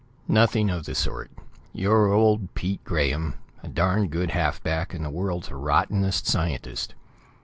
"Nothing 0.27 0.71
of 0.71 0.85
the 0.85 0.95
sort. 0.95 1.29
You're 1.73 2.11
old 2.11 2.55
Pete 2.55 2.83
Grahame, 2.83 3.35
a 3.61 3.67
darned 3.67 4.09
good 4.09 4.31
half 4.31 4.59
back, 4.63 4.95
and 4.95 5.05
the 5.05 5.11
world's 5.11 5.51
rottenest 5.51 6.25
scientist. 6.25 6.95